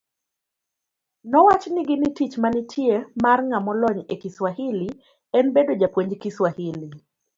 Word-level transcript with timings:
Nowachnigi 1.31 1.95
ni 1.99 2.09
tich 2.17 2.35
manitie 2.43 2.95
mar 3.23 3.39
ng'amolony 3.49 4.01
e 4.13 4.15
Kiswahili 4.21 4.87
en 5.37 5.45
bedo 5.55 5.73
japuonj 5.81 6.11
Kiswahili. 6.23 6.89